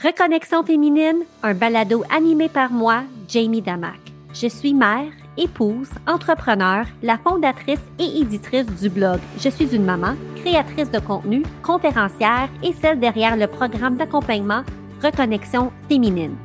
[0.00, 3.98] Reconnexion féminine, un balado animé par moi, Jamie Damac.
[4.32, 10.14] Je suis mère, épouse, entrepreneur, la fondatrice et éditrice du blog Je suis une maman,
[10.36, 14.62] créatrice de contenu, conférencière et celle derrière le programme d'accompagnement
[15.02, 16.36] Reconnexion féminine.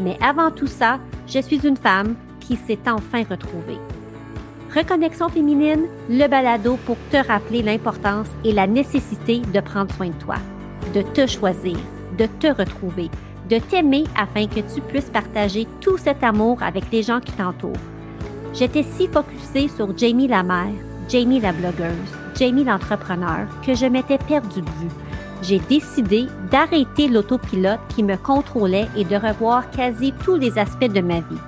[0.00, 0.98] Mais avant tout ça,
[1.28, 3.78] je suis une femme qui s'est enfin retrouvée.
[4.74, 10.14] Reconnexion féminine, le balado pour te rappeler l'importance et la nécessité de prendre soin de
[10.14, 10.38] toi,
[10.92, 11.76] de te choisir
[12.18, 13.10] de te retrouver,
[13.48, 17.72] de t'aimer afin que tu puisses partager tout cet amour avec les gens qui t'entourent.
[18.52, 20.72] J'étais si focusée sur Jamie la mère,
[21.08, 24.90] Jamie la blogueuse, Jamie l'entrepreneur que je m'étais perdue de vue.
[25.42, 31.00] J'ai décidé d'arrêter l'autopilote qui me contrôlait et de revoir quasi tous les aspects de
[31.00, 31.42] ma vie.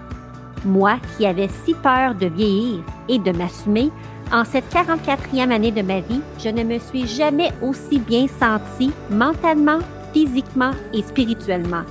[0.64, 3.91] Moi qui avais si peur de vieillir et de m'assumer,
[4.33, 8.91] en cette 44e année de ma vie, je ne me suis jamais aussi bien sentie
[9.09, 9.78] mentalement,
[10.16, 11.83] physiquement et spirituellement.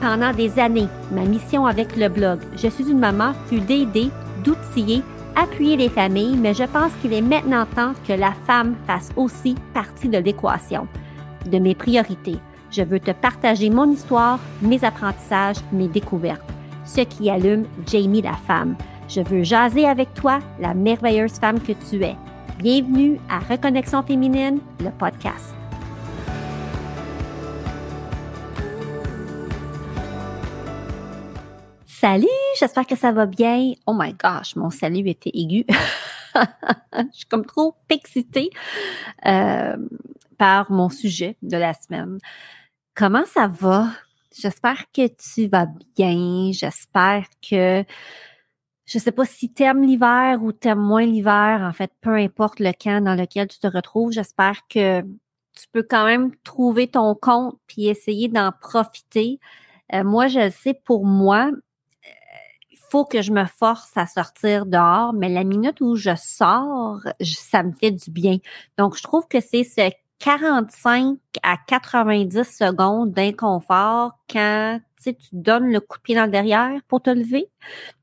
[0.00, 4.10] Pendant des années, ma mission avec le blog Je suis une maman fut d'aider,
[4.44, 5.02] d'outiller,
[5.36, 9.54] appuyer les familles, mais je pense qu'il est maintenant temps que la femme fasse aussi
[9.72, 10.88] partie de l'équation,
[11.48, 12.38] de mes priorités.
[12.72, 16.42] Je veux te partager mon histoire, mes apprentissages, mes découvertes,
[16.84, 18.74] ce qui allume Jamie la femme.
[19.08, 22.16] Je veux jaser avec toi, la merveilleuse femme que tu es.
[22.58, 25.54] Bienvenue à Reconnexion féminine, le podcast.
[31.98, 32.26] Salut,
[32.60, 33.72] j'espère que ça va bien.
[33.86, 35.64] Oh my gosh, mon salut était aigu.
[36.34, 38.50] Je suis comme trop excitée
[39.24, 39.78] euh,
[40.36, 42.18] par mon sujet de la semaine.
[42.94, 43.88] Comment ça va?
[44.38, 46.50] J'espère que tu vas bien.
[46.52, 47.82] J'espère que
[48.84, 51.62] je sais pas si tu aimes l'hiver ou tu aimes moins l'hiver.
[51.62, 55.82] En fait, peu importe le camp dans lequel tu te retrouves, j'espère que tu peux
[55.82, 59.40] quand même trouver ton compte puis essayer d'en profiter.
[59.94, 61.52] Euh, moi, je sais pour moi,
[63.04, 67.72] que je me force à sortir dehors, mais la minute où je sors, ça me
[67.72, 68.38] fait du bien.
[68.78, 75.80] Donc, je trouve que c'est ce 45 à 90 secondes d'inconfort quand tu donnes le
[75.80, 77.48] coup de pied dans derrière pour te lever.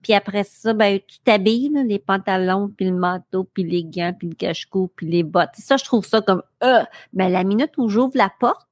[0.01, 4.29] Puis après ça, ben, tu t'habilles, les pantalons, puis le manteau, puis les gants, puis
[4.29, 5.55] le cache-cou, puis les bottes.
[5.55, 6.83] Ça, je trouve ça comme euh.
[7.13, 8.67] Mais la minute où j'ouvre la porte,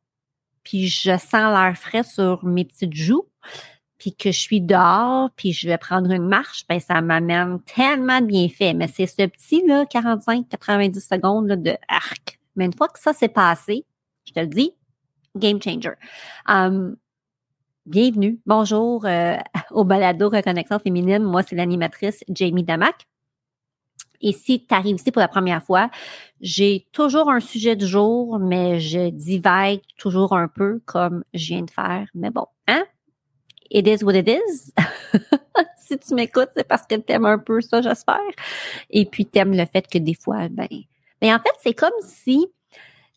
[0.64, 3.26] puis je sens l'air frais sur mes petites joues,
[4.02, 8.20] puis que je suis dehors, puis je vais prendre une marche, ben ça m'amène tellement
[8.20, 8.74] de bienfaits.
[8.76, 12.40] Mais c'est ce petit là, 45-90 secondes là, de arc.
[12.56, 13.86] Mais une fois que ça s'est passé,
[14.26, 14.72] je te le dis,
[15.36, 15.92] game changer.
[16.50, 16.96] Um,
[17.86, 19.38] bienvenue, bonjour euh,
[19.70, 21.22] au balado Reconnexion féminine.
[21.22, 23.06] Moi, c'est l'animatrice Jamie Damac.
[24.20, 25.92] Et si tu arrives ici pour la première fois,
[26.40, 31.62] j'ai toujours un sujet du jour, mais je divague toujours un peu comme je viens
[31.62, 32.08] de faire.
[32.16, 32.48] Mais bon?
[33.72, 34.72] It is what it is.
[35.78, 38.20] si tu m'écoutes, c'est parce que tu aimes un peu ça, j'espère.
[38.90, 40.68] Et puis, tu aimes le fait que des fois, ben,
[41.22, 42.48] mais en fait, c'est comme si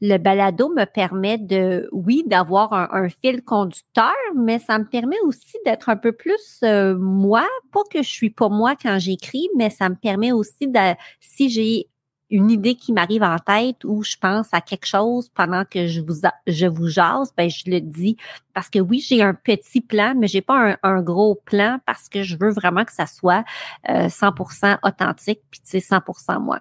[0.00, 5.56] le balado me permet de, oui, d'avoir un, fil conducteur, mais ça me permet aussi
[5.65, 7.47] d'être un peu plus euh, moi.
[7.72, 11.48] Pas que je suis pas moi quand j'écris, mais ça me permet aussi de, si
[11.48, 11.88] j'ai
[12.30, 16.00] une idée qui m'arrive en tête ou je pense à quelque chose pendant que je
[16.00, 18.16] vous je vous jase, ben je le dis
[18.54, 22.22] parce que oui, j'ai un petit plan, mais j'ai pas un, gros plan parce que
[22.22, 23.44] je veux vraiment que ça soit
[23.86, 26.60] 100% euh, authentique puis tu sais 100% moi.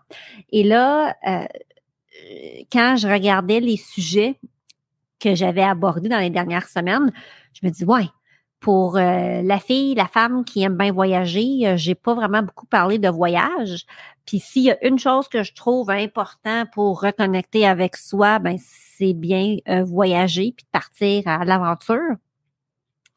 [0.51, 1.45] Et là euh,
[2.71, 4.39] quand je regardais les sujets
[5.19, 7.11] que j'avais abordés dans les dernières semaines,
[7.53, 8.07] je me dis ouais,
[8.63, 12.65] pour euh, la fille, la femme qui aime bien voyager, euh, j'ai pas vraiment beaucoup
[12.65, 13.85] parlé de voyage.
[14.25, 18.57] Puis s'il y a une chose que je trouve important pour reconnecter avec soi, ben
[18.57, 22.15] c'est bien euh, voyager puis partir à l'aventure.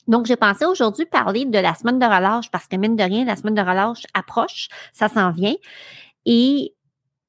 [0.09, 3.25] Donc, j'ai pensé aujourd'hui parler de la semaine de relâche parce que mine de rien,
[3.25, 5.55] la semaine de relâche approche, ça s'en vient.
[6.25, 6.75] Et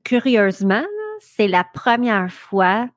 [0.03, 0.85] curieusement,
[1.19, 2.87] c'est la première fois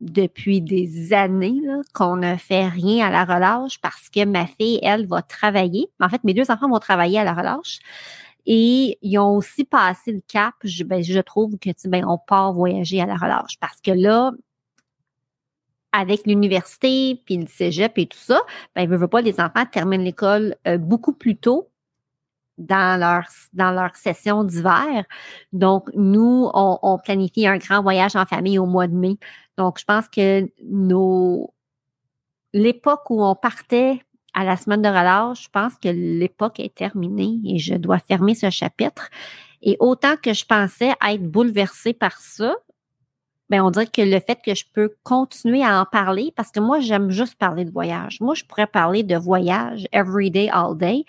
[0.00, 1.60] depuis des années
[1.92, 5.90] qu'on ne fait rien à la relâche parce que ma fille, elle, va travailler.
[6.00, 7.80] En fait, mes deux enfants vont travailler à la relâche.
[8.46, 10.54] Et ils ont aussi passé le cap.
[10.64, 13.58] Je, ben, je trouve que ben, on part voyager à la relâche.
[13.60, 14.32] Parce que là,
[15.92, 18.40] avec l'université, puis le cégep et tout ça,
[18.74, 21.69] ben, veut pas, les enfants terminent l'école euh, beaucoup plus tôt
[22.60, 25.04] dans leur, dans leur session d'hiver.
[25.52, 29.16] Donc, nous, on, on, planifie un grand voyage en famille au mois de mai.
[29.56, 31.52] Donc, je pense que nos
[32.52, 34.00] l'époque où on partait
[34.34, 38.34] à la semaine de relâche, je pense que l'époque est terminée et je dois fermer
[38.34, 39.08] ce chapitre.
[39.62, 42.54] Et autant que je pensais être bouleversée par ça,
[43.50, 46.60] ben on dirait que le fait que je peux continuer à en parler, parce que
[46.60, 48.20] moi, j'aime juste parler de voyage.
[48.20, 51.04] Moi, je pourrais parler de voyage every day, all day,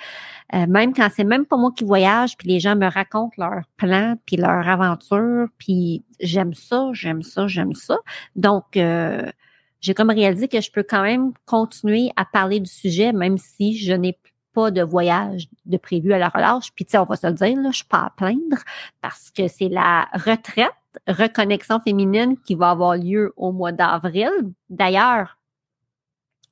[0.53, 3.63] euh, même quand c'est même pas moi qui voyage, puis les gens me racontent leurs
[3.77, 7.97] plans, puis leur aventure, puis j'aime ça, j'aime ça, j'aime ça.
[8.35, 9.31] Donc, euh,
[9.79, 13.77] j'ai comme réalisé que je peux quand même continuer à parler du sujet, même si
[13.77, 14.17] je n'ai
[14.53, 16.71] pas de voyage de prévu à la relâche.
[16.74, 18.57] Puis, tu sais, on va se le dire, là, je suis pas à plaindre
[19.01, 20.71] parce que c'est la retraite,
[21.07, 24.31] reconnexion féminine qui va avoir lieu au mois d'avril.
[24.69, 25.38] D'ailleurs,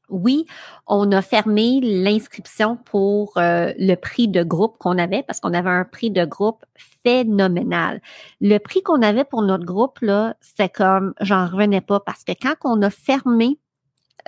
[0.10, 0.46] oui,
[0.88, 5.70] on a fermé l'inscription pour euh, le prix de groupe qu'on avait parce qu'on avait
[5.70, 6.66] un prix de groupe
[7.04, 8.02] phénoménal.
[8.42, 12.32] Le prix qu'on avait pour notre groupe, là, c'était comme, j'en revenais pas parce que
[12.32, 13.60] quand on a fermé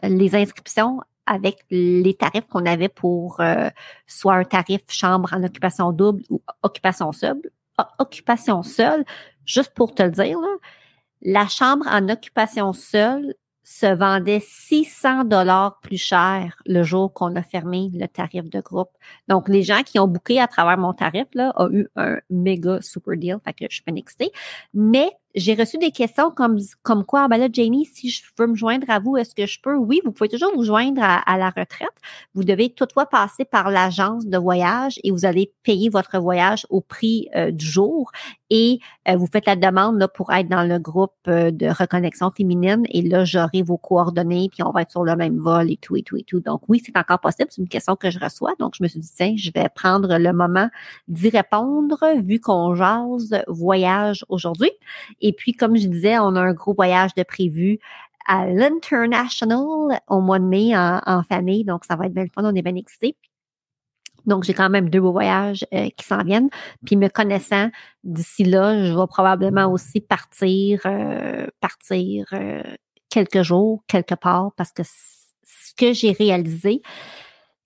[0.04, 1.00] euh, les inscriptions
[1.32, 3.70] avec les tarifs qu'on avait pour euh,
[4.06, 7.42] soit un tarif chambre en occupation double ou occupation seule,
[8.00, 9.06] occupation seule,
[9.46, 10.58] juste pour te le dire, là,
[11.22, 13.34] la chambre en occupation seule
[13.64, 18.90] se vendait 600 dollars plus cher le jour qu'on a fermé le tarif de groupe.
[19.30, 22.82] Donc, les gens qui ont booké à travers mon tarif là, ont eu un méga
[22.82, 23.38] super deal.
[23.46, 24.32] Fait que je suis excitée.
[24.74, 28.56] Mais j'ai reçu des questions comme, comme quoi, ben là, Jamie, si je veux me
[28.56, 29.76] joindre à vous, est-ce que je peux?
[29.76, 31.90] Oui, vous pouvez toujours vous joindre à, la retraite.
[32.34, 36.82] Vous devez toutefois passer par l'agence de voyage et vous allez payer votre voyage au
[36.82, 38.12] prix euh, du jour
[38.52, 42.32] et euh, vous faites la demande là, pour être dans le groupe euh, de reconnexion
[42.32, 45.78] féminine et là, j'aurai vos coordonnées puis on va être sur le même vol et
[45.78, 46.42] tout et tout et tout.
[46.42, 47.48] Donc oui, c'est encore possible.
[47.50, 48.54] C'est une question que je reçois.
[48.60, 50.70] Donc, je me suis dit, tiens, je vais prendre le moment
[51.08, 54.72] d'y répondre vu qu'on jase voyage aujourd'hui.
[55.22, 57.80] Et puis, comme je disais, on a un gros voyage de prévu
[58.28, 61.64] à l'International au mois de mai en, famille.
[61.64, 62.44] Donc, ça va être bien le fun.
[62.44, 63.16] On est bien excités.
[64.26, 66.50] Donc, j'ai quand même deux beaux voyages euh, qui s'en viennent.
[66.86, 67.70] Puis, me connaissant,
[68.04, 72.62] d'ici là, je vais probablement aussi partir, euh, partir euh,
[73.10, 76.82] quelques jours, quelque part, parce que ce que j'ai réalisé,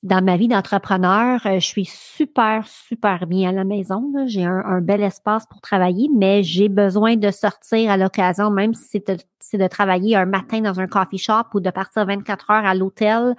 [0.05, 4.13] dans ma vie d'entrepreneur, euh, je suis super, super bien à la maison.
[4.27, 9.01] J'ai un, bel espace pour travailler, mais j'ai besoin de sortir à l'occasion, même si
[9.39, 12.75] c'est de, travailler un matin dans un coffee shop ou de partir 24 heures à
[12.75, 13.35] l'hôtel,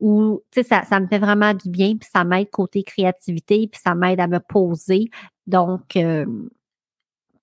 [0.00, 3.68] ou tu sais, ça, ça me fait vraiment du bien, puis ça m'aide côté créativité,
[3.70, 5.10] puis ça m'aide à me poser.
[5.46, 6.24] Donc, euh,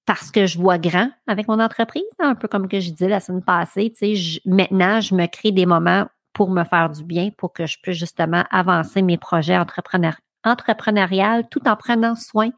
[0.07, 3.19] parce que je vois grand avec mon entreprise, un peu comme que je disais la
[3.19, 7.29] semaine passée, tu sais, maintenant, je me crée des moments pour me faire du bien,
[7.37, 12.49] pour que je puisse justement avancer mes projets entrepreneur, entrepreneuriales tout en prenant soin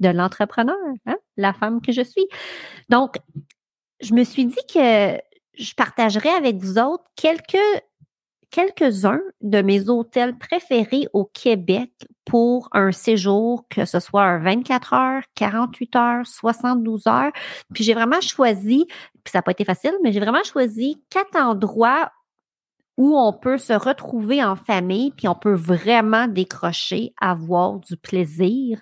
[0.00, 0.76] de l'entrepreneur,
[1.06, 2.26] hein, la femme que je suis.
[2.88, 3.16] Donc,
[4.00, 5.18] je me suis dit que
[5.54, 7.56] je partagerai avec vous autres quelques
[8.52, 11.90] quelques-uns de mes hôtels préférés au Québec
[12.26, 17.32] pour un séjour, que ce soit un 24 heures, 48 heures, 72 heures.
[17.74, 18.84] Puis j'ai vraiment choisi,
[19.24, 22.12] puis ça n'a pas été facile, mais j'ai vraiment choisi quatre endroits
[23.02, 28.78] où on peut se retrouver en famille, puis on peut vraiment décrocher, avoir du plaisir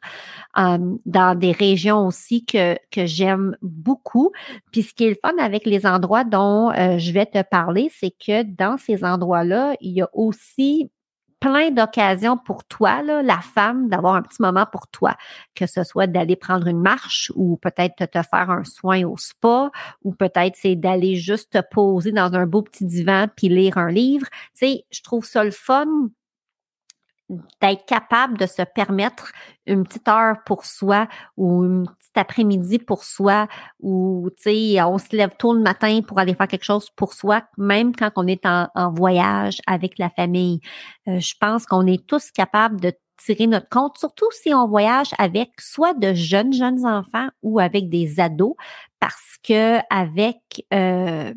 [0.55, 4.31] dans des régions aussi que, que j'aime beaucoup.
[4.73, 7.91] Puis ce qui est le fun avec les endroits dont euh, je vais te parler,
[7.99, 10.91] c'est que dans ces endroits-là, il y a aussi
[11.41, 15.17] plein d'occasions pour toi, là, la femme, d'avoir un petit moment pour toi,
[15.55, 19.71] que ce soit d'aller prendre une marche ou peut-être te faire un soin au spa
[20.05, 23.91] ou peut-être c'est d'aller juste te poser dans un beau petit divan puis lire un
[23.91, 24.27] livre.
[24.55, 25.87] Tu sais, je trouve ça le fun
[27.61, 29.33] d'être capable de se permettre
[29.67, 31.07] une petite heure pour soi
[31.37, 33.47] ou une petite après-midi pour soi
[33.81, 37.13] ou, tu sais, on se lève tôt le matin pour aller faire quelque chose pour
[37.13, 40.61] soi, même quand on est en, voyage avec la famille.
[41.07, 42.93] Euh, je pense qu'on est tous capables de
[43.25, 47.89] tirer notre compte, surtout si on voyage avec soit de jeunes, jeunes enfants ou avec
[47.89, 48.55] des ados,
[48.99, 51.33] parce que avec, euh,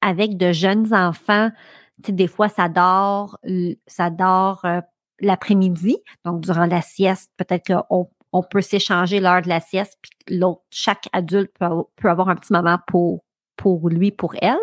[0.00, 1.50] avec de jeunes enfants,
[1.98, 3.38] des fois, ça dort,
[3.86, 4.80] ça dort euh,
[5.20, 10.38] l'après-midi, donc durant la sieste, peut-être qu'on on peut s'échanger l'heure de la sieste, puis
[10.38, 13.22] l'autre, chaque adulte peut, avoir un petit moment pour
[13.56, 14.58] pour lui, pour elle.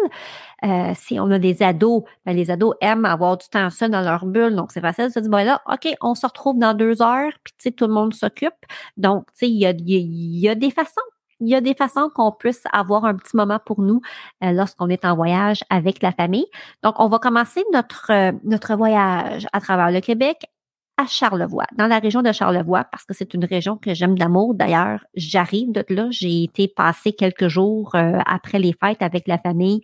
[0.64, 4.02] Euh, si on a des ados, ben les ados aiment avoir du temps seul dans
[4.02, 6.76] leur bulle, donc c'est facile de se dire, ben là, OK, on se retrouve dans
[6.76, 8.54] deux heures, puis tu sais, tout le monde s'occupe.
[8.96, 11.02] Donc, tu sais, il y a, y a des façons
[11.44, 14.02] il y a des façons qu'on puisse avoir un petit moment pour nous
[14.44, 16.46] euh, lorsqu'on est en voyage avec la famille.
[16.84, 20.46] Donc, on va commencer notre, euh, notre voyage à travers le Québec
[20.98, 24.54] à Charlevoix, dans la région de Charlevoix, parce que c'est une région que j'aime d'amour.
[24.54, 26.08] D'ailleurs, j'arrive de là.
[26.12, 29.82] J'ai été passer quelques jours euh, après les fêtes avec la famille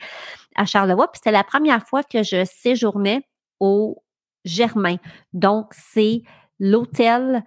[0.55, 1.11] à Charlevoix.
[1.11, 3.23] Puis c'était la première fois que je séjournais
[3.59, 4.03] au
[4.45, 4.97] Germain.
[5.33, 6.21] Donc, c'est
[6.59, 7.43] l'hôtel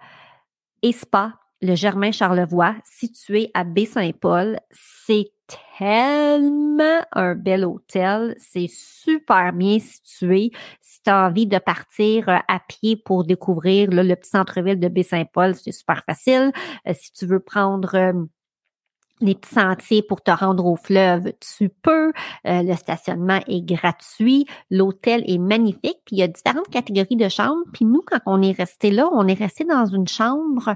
[0.81, 4.59] et spa le Germain Charlevoix, situé à Baie-Saint-Paul.
[4.69, 5.31] C'est
[5.77, 8.35] tellement un bel hôtel.
[8.37, 10.51] C'est super bien situé.
[10.81, 14.89] Si tu as envie de partir euh, à pied pour découvrir le petit centre-ville de
[14.89, 16.51] Baie-Saint-Paul, c'est super facile.
[16.85, 18.13] Euh, si tu veux prendre euh,
[19.21, 22.11] les petits sentiers pour te rendre au fleuve, tu peux.
[22.43, 24.45] le stationnement est gratuit.
[24.69, 26.01] L'hôtel est magnifique.
[26.05, 27.63] Puis il y a différentes catégories de chambres.
[27.71, 30.75] Puis nous, quand on est resté là, on est resté dans une chambre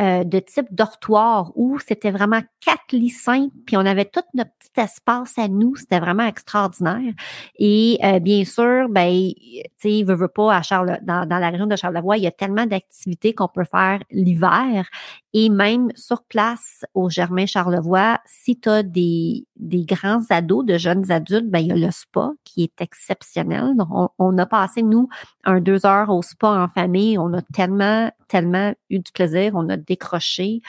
[0.00, 4.50] euh, de type dortoir où c'était vraiment quatre lits simples, puis on avait tout notre
[4.58, 5.76] petit espace à nous.
[5.76, 7.12] C'était vraiment extraordinaire.
[7.58, 11.66] Et euh, bien sûr, ben, tu sais, veut, pas à Charles, dans, dans la région
[11.66, 14.88] de Charlevoix, il y a tellement d'activités qu'on peut faire l'hiver.
[15.36, 20.78] Et même sur place au Germain Charlevoix, si tu as des, des grands ados, de
[20.78, 23.74] jeunes adultes, ben, il y a le spa qui est exceptionnel.
[23.76, 25.08] Donc, on, on a passé, nous,
[25.44, 27.18] un deux heures au spa en famille.
[27.18, 29.52] On a tellement, tellement eu du plaisir.
[29.54, 30.60] On a décroché.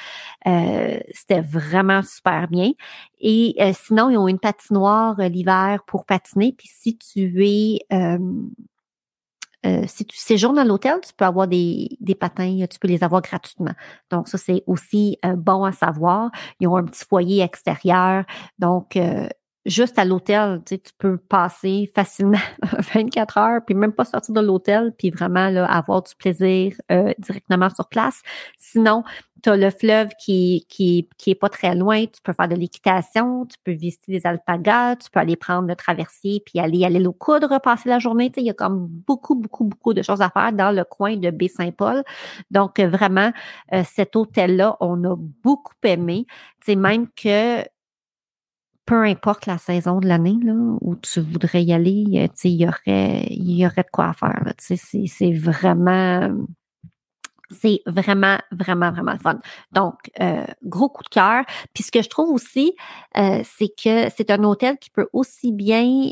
[0.47, 2.71] Euh, c'était vraiment super bien.
[3.19, 6.53] Et euh, sinon, ils ont une patinoire euh, l'hiver pour patiner.
[6.57, 7.79] Puis si tu es
[9.87, 13.23] si tu séjournes dans l'hôtel, tu peux avoir des, des, patins, tu peux les avoir
[13.23, 13.73] gratuitement.
[14.11, 16.29] Donc, ça, c'est aussi bon à savoir.
[16.59, 18.25] Ils ont un petit foyer extérieur.
[18.59, 18.95] Donc,
[19.65, 22.37] juste à l'hôtel, tu, sais, peux passer facilement
[22.93, 27.69] 24 heures, puis même pas sortir de l'hôtel, puis vraiment avoir du plaisir euh, directement
[27.69, 28.21] sur place.
[28.57, 29.03] Sinon,
[29.41, 32.55] tu as le fleuve qui, qui, qui est pas très loin, tu peux faire de
[32.55, 36.89] l'équitation, tu peux visiter des alpagas, tu peux aller prendre le traversier, puis aller à
[36.89, 38.31] l'île aux coudres, passer la journée.
[38.31, 41.17] Tu il y a comme beaucoup, beaucoup, beaucoup de choses à faire dans le coin
[41.17, 42.03] de Baie-Saint-Paul.
[42.51, 43.31] Donc, vraiment,
[43.73, 46.25] euh, cet hôtel-là, on a beaucoup aimé.
[46.67, 47.63] Même que
[48.85, 52.67] peu importe la saison de l'année là, où tu voudrais y aller, euh, il y
[52.67, 54.53] aurait, y aurait de quoi faire.
[54.59, 56.29] C'est vraiment,
[57.49, 59.39] c'est vraiment, vraiment, vraiment fun.
[59.71, 61.45] Donc, euh, gros coup de cœur.
[61.73, 62.75] Puis ce que je trouve aussi,
[63.17, 66.11] euh, c'est que c'est un hôtel qui peut aussi bien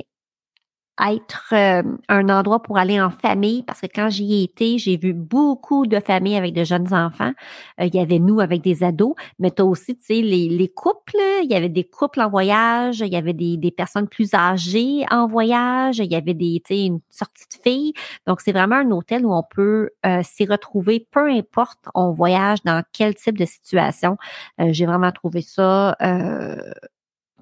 [1.02, 4.98] être euh, un endroit pour aller en famille parce que quand j'y ai été, j'ai
[4.98, 7.32] vu beaucoup de familles avec de jeunes enfants.
[7.80, 10.50] Euh, il y avait nous avec des ados, mais tu as aussi, tu sais, les,
[10.50, 11.18] les, couples.
[11.44, 15.04] Il y avait des couples en voyage, il y avait des, des personnes plus âgées
[15.10, 17.94] en voyage, il y avait des, tu sais, une sortie de filles.
[18.28, 22.62] Donc, c'est vraiment un hôtel où on peut euh, s'y retrouver, peu importe on voyage
[22.64, 24.18] dans quel type de situation.
[24.60, 25.96] j'ai vraiment trouvé ça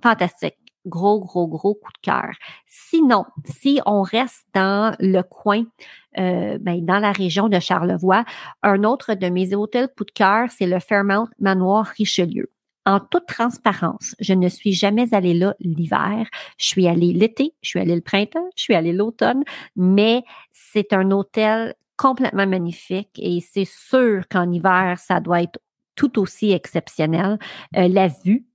[0.01, 2.31] fantastique gros, gros, gros coup de cœur.
[2.67, 5.63] Sinon, si on reste dans le coin,
[6.17, 8.25] euh, ben, dans la région de Charlevoix,
[8.63, 12.49] un autre de mes hôtels coup de cœur, c'est le Fairmount Manoir Richelieu.
[12.85, 16.27] En toute transparence, je ne suis jamais allée là l'hiver.
[16.57, 19.43] Je suis allée l'été, je suis allée le printemps, je suis allée l'automne,
[19.75, 25.59] mais c'est un hôtel complètement magnifique et c'est sûr qu'en hiver, ça doit être
[25.95, 27.37] tout aussi exceptionnel.
[27.77, 28.47] Euh, la vue,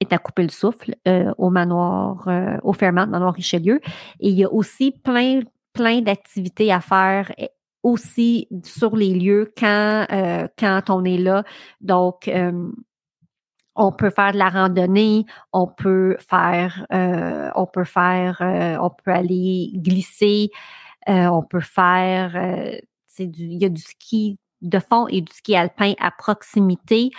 [0.00, 3.80] est à couper le souffle euh, au manoir, euh, au manoir Richelieu.
[4.20, 5.40] Et il y a aussi plein,
[5.72, 7.32] plein d'activités à faire
[7.82, 11.44] aussi sur les lieux quand, euh, quand on est là.
[11.80, 12.30] Donc,
[13.78, 18.38] on peut faire de la randonnée, on peut faire, on peut faire,
[18.80, 20.50] on peut aller glisser,
[21.06, 25.56] on peut faire, c'est du, il y a du ski de fond et du ski
[25.56, 27.10] alpin à proximité.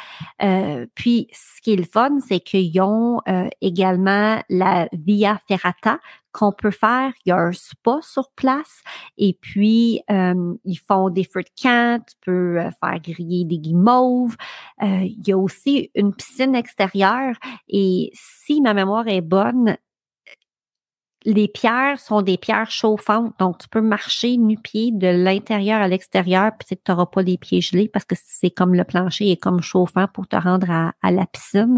[0.41, 5.99] Euh, puis, ce qui est le fun, c'est qu'ils ont euh, également la Via Ferrata
[6.31, 7.11] qu'on peut faire.
[7.25, 8.81] Il y a un spa sur place
[9.17, 12.03] et puis euh, ils font des feux de camp.
[12.05, 14.35] Tu peux faire griller des guimauves.
[14.81, 17.35] il y a aussi une piscine extérieure
[17.67, 19.77] et si ma mémoire est bonne,
[21.25, 26.51] les pierres sont des pierres chauffantes, donc tu peux marcher nu-pied de l'intérieur à l'extérieur,
[26.57, 29.61] puis tu n'auras pas les pieds gelés parce que c'est comme le plancher est comme
[29.61, 31.77] chauffant pour te rendre à, la piscine.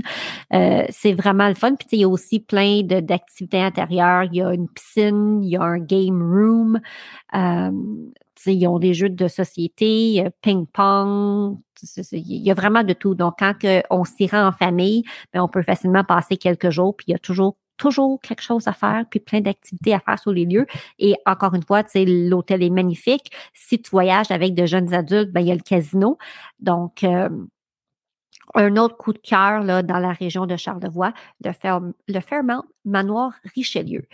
[0.54, 1.76] Euh, c'est vraiment le fun.
[1.76, 4.24] Puis il y a aussi plein d'activités intérieures.
[4.26, 6.80] Il y a une piscine, il y a un game room.
[7.36, 7.72] Euh,
[8.46, 11.58] ils ont des jeux de société, ping-pong,
[12.12, 13.16] il y a vraiment de tout.
[13.16, 13.54] Donc, quand
[13.90, 15.04] on s'y rend en famille,
[15.34, 18.68] ben, on peut facilement passer quelques jours, puis il y a toujours toujours quelque chose
[18.68, 20.68] à faire, puis plein d'activités à faire sur les lieux.
[21.00, 23.32] Et encore une fois, l'hôtel est magnifique.
[23.54, 26.18] Si tu voyages avec de jeunes adultes, ben, il y a le casino.
[26.60, 27.30] Donc, euh,
[28.56, 31.52] un autre coup de cœur là, dans la région de Charlevoix, le,
[32.08, 34.08] le Fairmount Manoir Richelieu.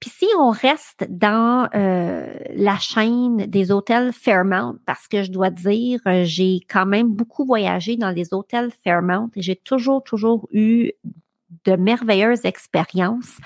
[0.00, 5.50] Puis si on reste dans euh, la chaîne des hôtels Fairmount, parce que je dois
[5.50, 10.48] dire, euh, j'ai quand même beaucoup voyagé dans les hôtels Fairmount et j'ai toujours, toujours
[10.50, 10.90] eu
[11.64, 13.38] de merveilleuses expériences.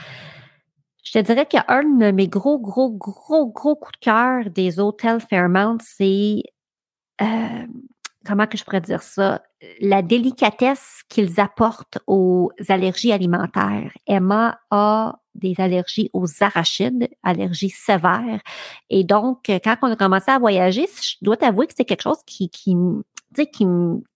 [1.04, 5.20] Je te dirais qu'un de mes gros, gros, gros, gros coups de cœur des hôtels
[5.20, 6.42] Fairmount, c'est
[7.22, 7.66] euh,
[8.26, 9.42] comment que je pourrais dire ça,
[9.80, 13.92] la délicatesse qu'ils apportent aux allergies alimentaires.
[14.06, 18.40] Emma a des allergies aux arachides, allergies sévères.
[18.90, 22.22] Et donc, quand on a commencé à voyager, je dois t'avouer que c'est quelque chose
[22.26, 22.76] qui, qui,
[23.45, 23.66] qui,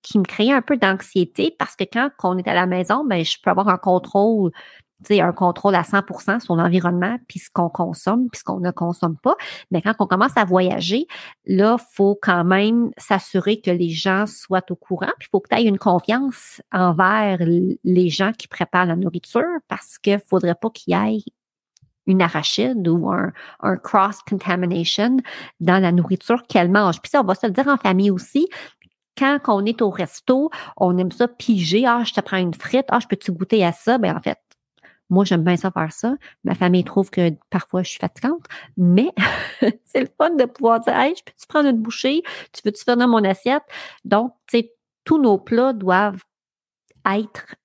[0.02, 3.24] qui me créait un peu d'anxiété parce que quand on est à la maison, ben,
[3.24, 4.50] je peux avoir un contrôle
[5.10, 9.16] un contrôle à 100% sur l'environnement, puis ce qu'on consomme, puis ce qu'on ne consomme
[9.16, 9.34] pas.
[9.70, 11.06] Mais quand on commence à voyager,
[11.46, 15.48] là, faut quand même s'assurer que les gens soient au courant, puis il faut que
[15.48, 20.54] tu aies une confiance envers les gens qui préparent la nourriture, parce qu'il ne faudrait
[20.54, 21.20] pas qu'il y ait
[22.06, 23.32] une arachide ou un,
[23.76, 25.18] cross-contamination
[25.60, 27.00] dans la nourriture qu'elle mange.
[27.00, 28.48] Puis ça, on va se le dire en famille aussi,
[29.20, 31.84] quand on est au resto, on aime ça piger.
[31.86, 32.86] Ah, je te prends une frite.
[32.88, 33.98] Ah, je peux-tu goûter à ça?
[33.98, 34.38] Ben, en fait,
[35.10, 36.14] moi, j'aime bien ça faire ça.
[36.44, 38.46] Ma famille trouve que parfois je suis fatigante,
[38.76, 39.10] mais
[39.84, 42.22] c'est le fun de pouvoir dire Hey, je peux-tu prendre une bouchée?
[42.52, 43.64] Tu veux-tu faire dans mon assiette?
[44.04, 44.72] Donc, tu sais,
[45.04, 46.22] tous nos plats doivent
[47.04, 47.56] être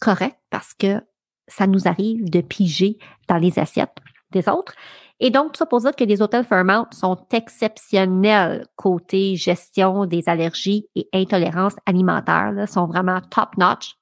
[0.00, 1.00] corrects parce que
[1.46, 3.96] ça nous arrive de piger dans les assiettes
[4.30, 4.74] des autres.
[5.20, 10.28] Et donc, tout ça pour dire que les hôtels Fairmount sont exceptionnels côté gestion des
[10.28, 12.52] allergies et intolérances alimentaires.
[12.52, 13.96] Là, sont vraiment top-notch.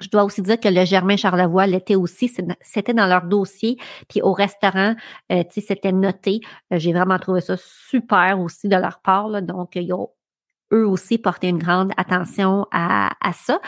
[0.00, 3.78] Je dois aussi dire que le Germain Charlevoix l'était aussi, c'était dans leur dossier.
[4.08, 4.96] Puis au restaurant,
[5.30, 6.40] euh, tu sais, c'était noté.
[6.72, 9.40] Euh, j'ai vraiment trouvé ça super aussi de leur part.
[9.42, 10.10] Donc, ils ont
[10.72, 13.60] eux aussi porté une grande attention à ça.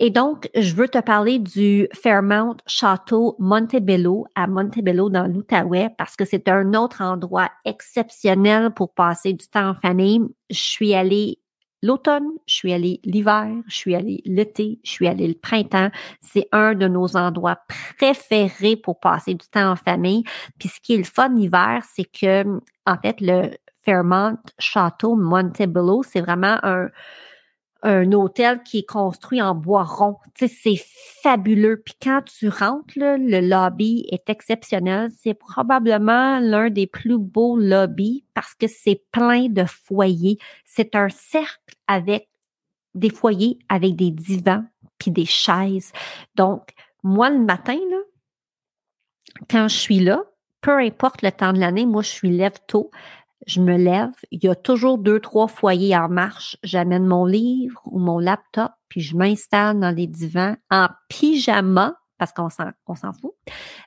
[0.00, 6.16] Et donc, je veux te parler du Fairmount Château Montebello à Montebello dans l'Outaouais parce
[6.16, 10.20] que c'est un autre endroit exceptionnel pour passer du temps en famille.
[10.50, 11.38] Je suis allée
[11.80, 15.90] l'automne, je suis allée l'hiver, je suis allée l'été, je suis allée le printemps.
[16.20, 17.60] C'est un de nos endroits
[17.96, 20.24] préférés pour passer du temps en famille.
[20.58, 22.44] Puis ce qui est le fun l'hiver, c'est que,
[22.84, 23.50] en fait, le
[23.84, 26.88] Fairmont Château Montebello, c'est vraiment un,
[27.84, 30.16] un hôtel qui est construit en bois rond.
[30.34, 30.84] Tu sais, c'est
[31.22, 31.82] fabuleux.
[31.84, 35.10] Puis quand tu rentres, le lobby est exceptionnel.
[35.20, 40.38] C'est probablement l'un des plus beaux lobbies parce que c'est plein de foyers.
[40.64, 42.28] C'est un cercle avec
[42.94, 44.64] des foyers avec des divans
[44.98, 45.92] puis des chaises.
[46.36, 46.70] Donc,
[47.02, 47.98] moi, le matin, là,
[49.50, 50.22] quand je suis là,
[50.62, 52.90] peu importe le temps de l'année, moi, je suis lève tôt
[53.46, 56.56] je me lève, il y a toujours deux, trois foyers en marche.
[56.62, 62.32] J'amène mon livre ou mon laptop, puis je m'installe dans les divans en pyjama, parce
[62.32, 63.34] qu'on s'en, fout.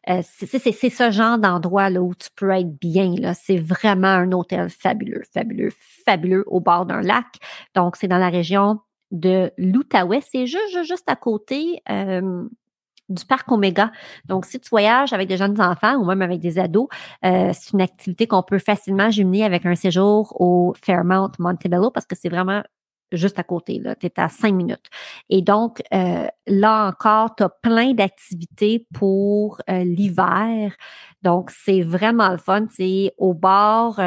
[0.09, 3.15] Euh, c'est, ce genre d'endroit là où tu peux être bien.
[3.33, 5.71] C'est vraiment un hôtel fabuleux, fabuleux,
[6.05, 7.25] fabuleux au bord d'un lac.
[7.73, 8.79] Donc, c'est dans la région
[9.11, 10.21] de l'Outaouais.
[10.21, 11.81] C'est juste, juste à côté.
[11.89, 12.47] Euh,
[13.09, 13.91] du parc Omega.
[14.25, 16.87] Donc, si tu voyages avec des jeunes enfants ou même avec des ados,
[17.25, 22.05] euh, c'est une activité qu'on peut facilement jumeler avec un séjour au Fairmount Montebello parce
[22.05, 22.63] que c'est vraiment
[23.13, 23.95] juste à côté, là.
[23.95, 24.89] Tu es à cinq minutes.
[25.29, 30.75] Et donc, euh, là encore, tu as plein d'activités pour euh, l'hiver.
[31.21, 32.65] Donc, c'est vraiment le fun.
[32.69, 34.01] C'est au bord,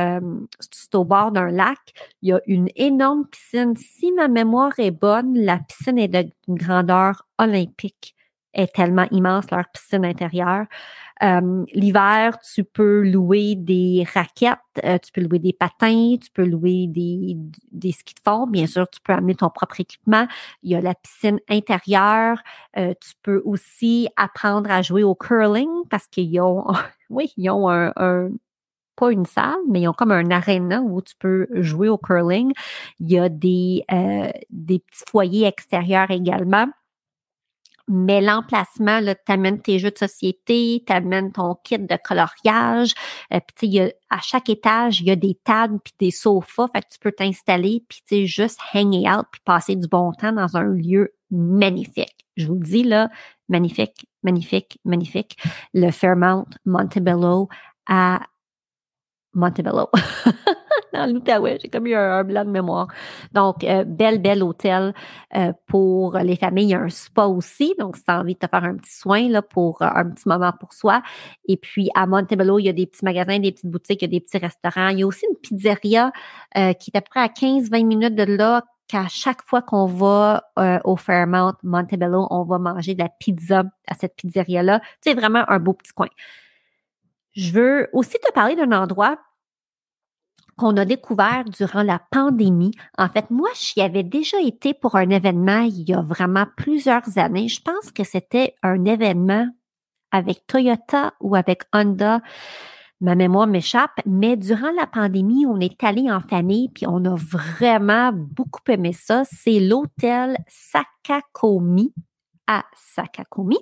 [0.71, 1.79] c'est au bord d'un lac.
[2.21, 3.75] Il y a une énorme piscine.
[3.77, 8.15] Si ma mémoire est bonne, la piscine est d'une grandeur olympique
[8.55, 10.67] est tellement immense, leur piscine intérieure.
[11.23, 16.45] Euh, l'hiver, tu peux louer des raquettes, euh, tu peux louer des patins, tu peux
[16.45, 17.37] louer des,
[17.73, 18.47] des skis de fond.
[18.47, 20.27] Bien sûr, tu peux amener ton propre équipement.
[20.63, 22.39] Il y a la piscine intérieure.
[22.79, 26.65] Euh, tu peux aussi apprendre à jouer au curling parce qu'ils ont,
[27.11, 27.93] oui, ils ont un,
[28.97, 32.53] pas une salle, mais ils ont comme un aréna où tu peux jouer au curling.
[32.99, 33.85] Il y a des,
[34.51, 36.67] des petits foyers extérieurs également
[37.91, 42.95] mais l'emplacement, tu amènes tes jeux de société, tu amènes ton kit de coloriage.
[43.35, 46.69] Euh, puis, a, à chaque étage, il y a des tables puis des sofas.
[46.73, 50.33] Fait que tu peux t'installer puis, tu juste hang out puis passer du bon temps
[50.33, 52.27] dans un lieu magnifique.
[52.37, 53.11] Je vous le dis, là,
[53.49, 55.37] magnifique, magnifique, magnifique.
[55.75, 57.49] Le Fairmount Montebello
[57.87, 58.21] à
[59.35, 59.91] Montebello.
[60.95, 61.59] dans l'Outaouais.
[61.61, 62.89] J'ai comme eu un, blanc de mémoire.
[63.33, 64.95] Donc, euh, belle, belle hôtel
[65.37, 66.67] euh, pour les familles.
[66.67, 67.75] Il y a un spa aussi.
[67.79, 70.11] Donc, si tu as envie de te faire un petit soin là, pour euh, un
[70.11, 71.03] petit moment pour soi.
[71.47, 74.17] Et puis, à Montebello, il y a des petits magasins, des petites boutiques, il y
[74.17, 74.89] a des petits restaurants.
[74.89, 76.13] Il y a aussi une pizzeria
[76.55, 80.43] qui est à peu près à 15-20 minutes de là qu'à chaque fois qu'on va
[80.85, 84.81] au Fairmount Montebello, on va manger de la pizza à cette pizzeria-là.
[85.01, 86.09] C'est vraiment un beau petit coin.
[87.35, 89.19] Je veux aussi te parler d'un endroit
[90.61, 92.73] qu'on a découvert durant la pandémie.
[92.99, 97.17] En fait, moi, j'y avais déjà été pour un événement il y a vraiment plusieurs
[97.17, 97.49] années.
[97.49, 99.49] Je pense que c'était un événement
[100.13, 102.21] avec Toyota ou avec Honda
[103.01, 107.17] ma mémoire m'échappe, mais durant la pandémie, on est allé en famille, puis on a
[107.17, 109.23] vraiment beaucoup aimé ça.
[109.25, 111.95] C'est l'hôtel Sakakomi
[112.47, 113.57] à Sakakomi.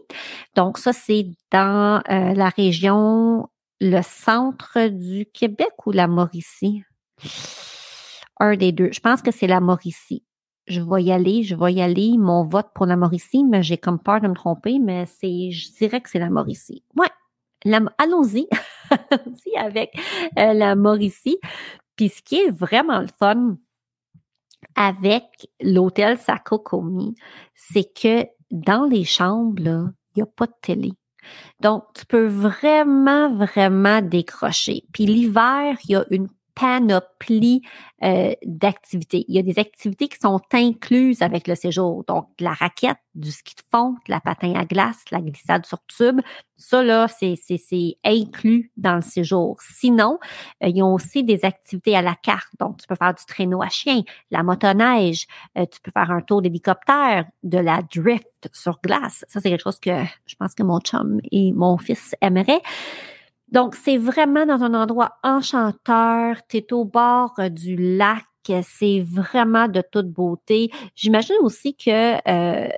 [0.56, 3.48] Donc, ça, c'est dans euh, la région,
[3.80, 6.82] le centre du Québec ou la Mauricie?
[8.40, 8.90] Un des deux.
[8.92, 10.24] Je pense que c'est la Mauricie.
[10.66, 12.16] Je vais y aller, je vais y aller.
[12.18, 15.72] Mon vote pour la Mauricie, mais j'ai comme peur de me tromper, mais c'est, je
[15.78, 16.85] dirais que c'est la Mauricie.
[16.96, 17.09] Ouais.
[17.98, 18.48] allons-y.
[19.11, 19.98] allons-y avec
[20.38, 21.38] euh, la Mauricie.
[21.96, 23.57] Puis ce qui est vraiment le fun
[24.76, 25.24] avec
[25.61, 27.14] l'hôtel Sakokomi,
[27.54, 30.92] c'est que dans les chambres, il n'y a pas de télé.
[31.61, 34.85] Donc, tu peux vraiment, vraiment décrocher.
[34.92, 36.28] Puis l'hiver, il y a une
[36.59, 37.62] panoplie
[38.03, 39.25] euh, d'activités.
[39.29, 42.05] Il y a des activités qui sont incluses avec le séjour.
[42.07, 46.21] Donc, la raquette, du ski de fond, la patin à glace, la glissade sur tube.
[46.57, 47.37] Ça, là, c'est,
[48.05, 49.59] inclus dans le séjour.
[49.61, 50.18] Sinon,
[50.62, 52.53] euh, ils ont aussi des activités à la carte.
[52.59, 56.21] Donc, tu peux faire du traîneau à chien, la motoneige, euh, tu peux faire un
[56.21, 59.25] tour d'hélicoptère, de la drift sur glace.
[59.29, 62.62] Ça, c'est quelque chose que je pense que mon chum et mon fils aimeraient.
[63.52, 66.37] Donc, c'est vraiment dans un endroit enchanteur.
[66.48, 68.24] Tu es au bord euh, du lac.
[68.62, 70.70] C'est vraiment de toute beauté.
[70.94, 72.68] J'imagine aussi que euh,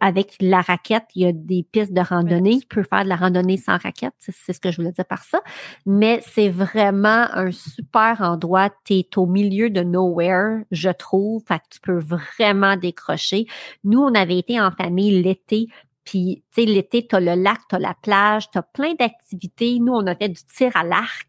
[0.00, 2.58] avec la raquette, il y a des pistes de randonnée.
[2.60, 5.22] Tu peux faire de la randonnée sans raquette, c'est ce que je voulais dire par
[5.22, 5.40] ça.
[5.86, 8.70] Mais c'est vraiment un super endroit.
[8.84, 11.42] Tu es au milieu de nowhere, je trouve.
[11.46, 13.46] Fait que tu peux vraiment décrocher.
[13.84, 15.68] Nous, on avait été en famille l'été,
[16.08, 18.94] puis, tu sais, l'été, tu as le lac, tu as la plage, tu as plein
[18.94, 19.78] d'activités.
[19.78, 21.28] Nous, on a fait du tir à l'arc.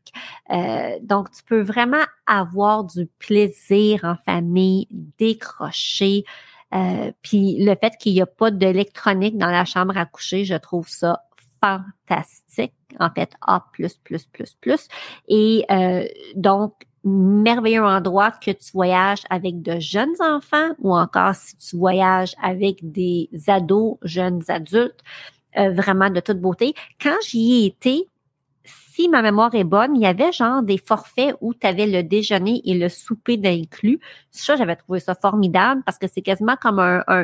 [0.52, 4.88] Euh, donc, tu peux vraiment avoir du plaisir en famille,
[5.18, 6.24] décrocher.
[6.74, 10.56] Euh, puis, le fait qu'il n'y a pas d'électronique dans la chambre à coucher, je
[10.56, 11.24] trouve ça
[11.62, 12.74] fantastique.
[13.02, 13.86] En fait, A+++++.
[15.28, 21.56] Et euh, donc, merveilleux endroit que tu voyages avec de jeunes enfants ou encore si
[21.58, 25.02] tu voyages avec des ados, jeunes adultes,
[25.58, 26.74] euh, vraiment de toute beauté.
[27.02, 28.08] Quand j'y ai été,
[29.00, 32.04] si ma mémoire est bonne, il y avait genre des forfaits où tu avais le
[32.04, 34.02] déjeuner et le souper d'inclus.
[34.30, 36.80] Ça, j'avais trouvé ça formidable parce que c'est quasiment comme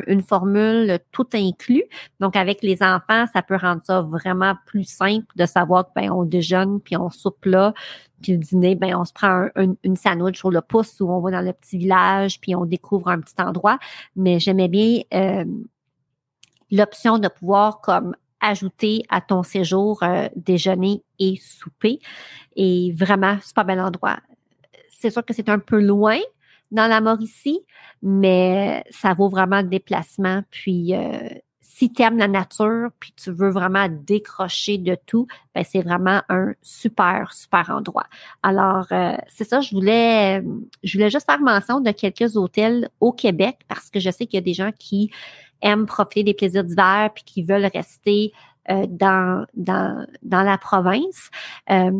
[0.06, 1.84] une formule tout inclus.
[2.18, 6.10] Donc, avec les enfants, ça peut rendre ça vraiment plus simple de savoir que ben,
[6.10, 7.74] on déjeune puis on soupe là.
[8.22, 9.48] Puis le dîner, ben, on se prend
[9.82, 13.08] une sandwich sur le pouce ou on va dans le petit village puis on découvre
[13.08, 13.78] un petit endroit.
[14.14, 15.44] Mais j'aimais bien euh,
[16.70, 21.98] l'option de pouvoir comme ajouter à ton séjour euh, déjeuner et souper.
[22.54, 24.18] Et vraiment, c'est pas bel endroit.
[24.88, 26.18] C'est sûr que c'est un peu loin
[26.70, 27.60] dans la Mauricie,
[28.02, 30.42] mais ça vaut vraiment le déplacement.
[30.50, 31.28] Puis, euh,
[31.76, 36.22] si tu aimes la nature, puis tu veux vraiment décrocher de tout, ben c'est vraiment
[36.30, 38.06] un super, super endroit.
[38.42, 40.42] Alors, euh, c'est ça, je voulais,
[40.82, 44.38] je voulais juste faire mention de quelques hôtels au Québec parce que je sais qu'il
[44.38, 45.10] y a des gens qui
[45.66, 48.32] aiment profiter des plaisirs d'hiver puis qui veulent rester
[48.70, 51.30] euh, dans, dans, dans la province.
[51.70, 51.90] Euh,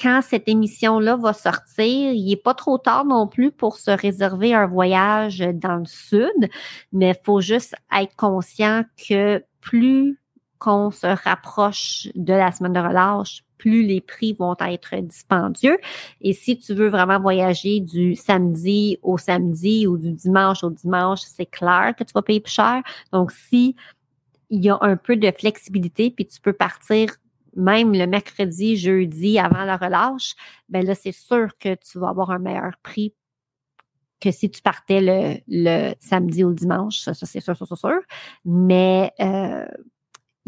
[0.00, 4.54] quand cette émission-là va sortir, il n'est pas trop tard non plus pour se réserver
[4.54, 6.50] un voyage dans le sud,
[6.92, 10.20] mais il faut juste être conscient que plus
[10.58, 15.78] qu'on se rapproche de la semaine de relâche, plus les prix vont être dispendieux.
[16.20, 21.20] Et si tu veux vraiment voyager du samedi au samedi ou du dimanche au dimanche,
[21.20, 22.82] c'est clair que tu vas payer plus cher.
[23.12, 23.76] Donc, si
[24.50, 27.10] il y a un peu de flexibilité, puis tu peux partir
[27.56, 30.34] même le mercredi, jeudi avant la relâche,
[30.68, 33.14] ben là, c'est sûr que tu vas avoir un meilleur prix
[34.20, 37.00] que si tu partais le, samedi ou le dimanche.
[37.00, 38.00] Ça, c'est sûr, sûr, sûr, sûr.
[38.44, 39.66] Mais euh,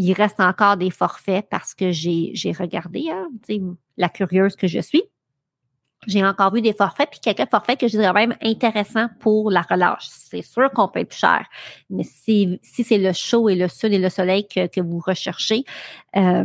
[0.00, 3.28] il reste encore des forfaits parce que j'ai, regardé, hein,
[3.98, 5.02] la curieuse que je suis.
[6.06, 9.60] J'ai encore vu des forfaits, puis quelques forfaits que je dirais même intéressants pour la
[9.60, 10.06] relâche.
[10.08, 11.46] C'est sûr qu'on peut être plus cher,
[11.90, 15.00] mais si, si c'est le chaud et le sud et le soleil que, que vous
[15.06, 15.64] recherchez,
[16.16, 16.44] euh,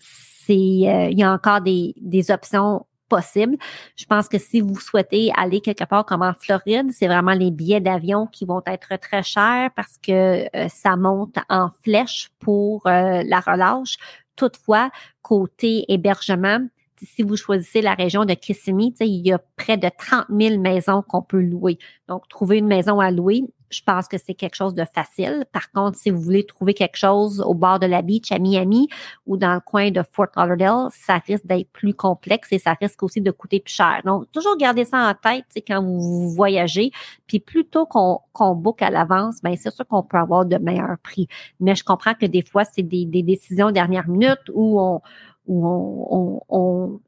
[0.00, 2.84] c'est euh, il y a encore des, des options
[3.14, 3.56] possible.
[3.96, 7.50] Je pense que si vous souhaitez aller quelque part comme en Floride, c'est vraiment les
[7.50, 10.12] billets d'avion qui vont être très chers parce que
[10.56, 13.96] euh, ça monte en flèche pour euh, la relâche.
[14.36, 14.90] Toutefois,
[15.22, 16.66] côté hébergement,
[17.02, 21.02] si vous choisissez la région de Kissimmee, il y a près de 30 000 maisons
[21.02, 21.78] qu'on peut louer.
[22.08, 25.44] Donc, trouver une maison à louer, je pense que c'est quelque chose de facile.
[25.52, 28.88] Par contre, si vous voulez trouver quelque chose au bord de la beach à Miami
[29.26, 33.02] ou dans le coin de Fort Lauderdale, ça risque d'être plus complexe et ça risque
[33.02, 34.00] aussi de coûter plus cher.
[34.04, 36.90] Donc, toujours garder ça en tête quand vous voyagez.
[37.26, 40.98] Puis plutôt qu'on qu'on book à l'avance, ben c'est sûr qu'on peut avoir de meilleurs
[41.02, 41.28] prix.
[41.60, 45.00] Mais je comprends que des fois, c'est des, des décisions dernière minute où on
[45.46, 46.40] où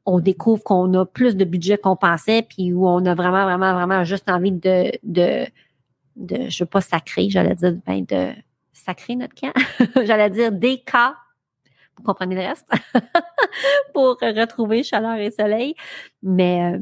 [0.05, 3.73] on, découvre qu'on a plus de budget qu'on pensait, puis où on a vraiment, vraiment,
[3.73, 8.31] vraiment juste envie de, je veux pas sacrer, j'allais dire, ben de
[8.73, 9.53] sacrer notre camp,
[10.05, 11.15] j'allais dire des cas,
[11.97, 12.69] vous comprenez le reste,
[13.93, 15.75] pour retrouver chaleur et soleil.
[16.21, 16.79] Mais, euh,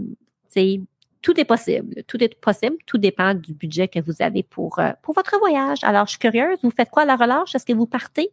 [0.54, 0.86] tu
[1.26, 2.04] tout est possible.
[2.06, 2.78] Tout est possible.
[2.86, 5.80] Tout dépend du budget que vous avez pour, euh, pour votre voyage.
[5.82, 6.60] Alors, je suis curieuse.
[6.62, 7.56] Vous faites quoi à la relâche?
[7.56, 8.30] Est-ce que vous partez?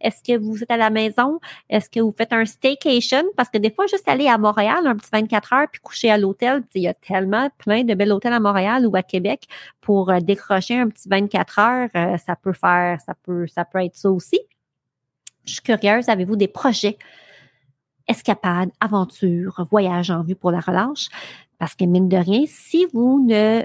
[0.00, 1.38] Est-ce que vous êtes à la maison?
[1.70, 3.22] Est-ce que vous faites un staycation?
[3.36, 6.18] Parce que des fois, juste aller à Montréal un petit 24 heures puis coucher à
[6.18, 9.46] l'hôtel, il y a tellement plein de belles hôtels à Montréal ou à Québec
[9.80, 11.88] pour euh, décrocher un petit 24 heures.
[11.94, 14.40] Euh, ça peut faire, ça peut, ça peut être ça aussi.
[15.44, 16.08] Je suis curieuse.
[16.08, 16.98] Avez-vous des projets?
[18.08, 21.08] escapades, aventures, voyages en vue pour la relâche?
[21.62, 23.62] Parce que mine de rien, si vous ne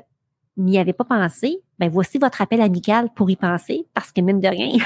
[0.56, 4.40] n'y avez pas pensé, ben voici votre appel amical pour y penser, parce que mine
[4.40, 4.78] de rien,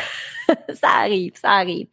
[0.73, 1.87] ça arrive, ça arrive.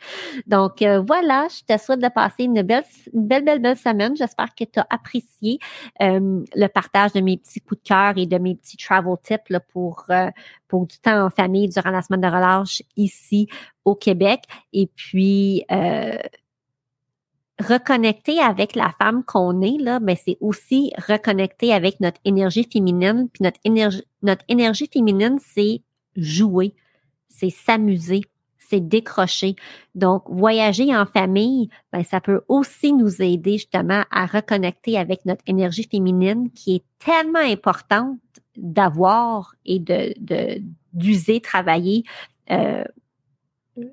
[0.47, 4.15] Donc euh, voilà, je te souhaite de passer une belle, une belle, belle, belle semaine.
[4.15, 5.59] J'espère que tu as apprécié
[6.01, 9.51] euh, le partage de mes petits coups de cœur et de mes petits travel tips
[9.51, 10.31] là, pour, euh,
[10.69, 13.49] pour du temps en famille durant la semaine de relâche ici
[13.85, 14.43] au Québec.
[14.73, 15.65] Et puis
[17.61, 23.29] reconnecter avec la femme qu'on est, là, ben, c'est aussi reconnecter avec notre énergie féminine.
[23.33, 25.83] Puis notre énergie, notre énergie féminine, c'est
[26.17, 26.75] jouer,
[27.29, 28.23] c'est s'amuser,
[28.59, 29.57] c'est décrocher.
[29.95, 35.43] Donc, voyager en famille, ben, ça peut aussi nous aider justement à reconnecter avec notre
[35.47, 38.19] énergie féminine qui est tellement importante
[38.57, 40.15] d'avoir et de,
[40.93, 42.05] d'user, travailler
[42.51, 42.85] euh,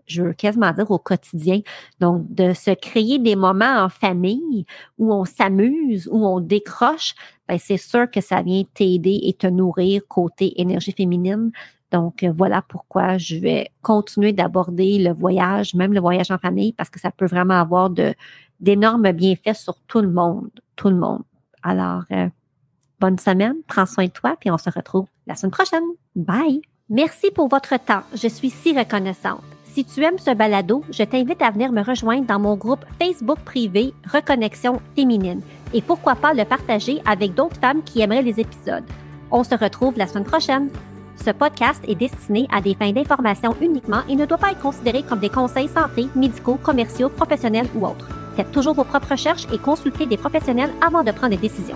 [0.06, 1.62] je veux quasiment dire au quotidien.
[2.00, 4.65] Donc, de se créer des moments en famille
[4.98, 7.15] où on s'amuse, où on décroche,
[7.48, 11.52] ben c'est sûr que ça vient t'aider et te nourrir côté énergie féminine.
[11.91, 16.74] Donc, euh, voilà pourquoi je vais continuer d'aborder le voyage, même le voyage en famille,
[16.74, 17.89] parce que ça peut vraiment avoir
[18.60, 21.24] d'énormes bienfaits sur tout le monde, tout le monde.
[21.63, 22.28] Alors, euh,
[23.00, 25.84] bonne semaine, prends soin de toi, puis on se retrouve la semaine prochaine.
[26.15, 26.62] Bye!
[26.89, 28.04] Merci pour votre temps.
[28.13, 29.41] Je suis si reconnaissante.
[29.75, 33.39] Si tu aimes ce balado, je t'invite à venir me rejoindre dans mon groupe Facebook
[33.39, 35.41] privé Reconnexion féminine
[35.73, 38.85] et pourquoi pas le partager avec d'autres femmes qui aimeraient les épisodes.
[39.31, 40.69] On se retrouve la semaine prochaine.
[41.17, 45.03] Ce podcast est destiné à des fins d'information uniquement et ne doit pas être considéré
[45.03, 48.07] comme des conseils santé, médicaux, commerciaux, professionnels ou autres.
[48.38, 51.75] Faites toujours vos propres recherches et consultez des professionnels avant de prendre des décisions.